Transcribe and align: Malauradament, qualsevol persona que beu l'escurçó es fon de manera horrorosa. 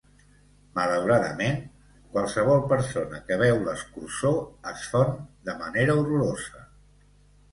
Malauradament, 0.77 1.57
qualsevol 2.13 2.63
persona 2.71 3.19
que 3.27 3.37
beu 3.41 3.61
l'escurçó 3.67 4.31
es 4.71 4.87
fon 4.95 5.13
de 5.51 5.55
manera 5.63 5.99
horrorosa. 6.01 6.65